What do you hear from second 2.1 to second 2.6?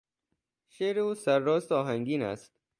است.